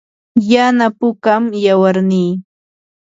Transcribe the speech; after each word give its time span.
yana 0.51 0.85
pukam 0.99 1.43
yawarnii. 1.65 2.31